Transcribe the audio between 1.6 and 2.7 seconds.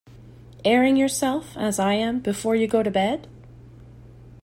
I am, before you